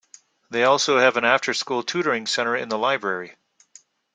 They 0.49 0.63
also 0.63 0.97
have 0.97 1.15
an 1.15 1.25
after 1.25 1.53
school 1.53 1.83
tutoring 1.83 2.25
center 2.25 2.55
in 2.55 2.69
the 2.69 2.77
library. 2.79 3.35